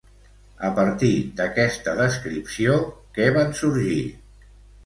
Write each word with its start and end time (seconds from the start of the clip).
A 0.69 0.69
partir 0.79 1.09
d'aquesta 1.41 1.95
descripció, 2.01 2.81
què 3.19 3.29
van 3.39 3.55
sorgir? 3.63 4.03